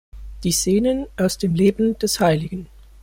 Die 0.43 0.51
Szenen 0.51 1.05
aus 1.15 1.37
dem 1.37 1.53
Leben 1.53 1.95
des 1.99 2.19
hl. 2.19 2.57